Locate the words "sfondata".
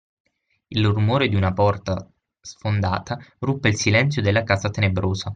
2.39-3.19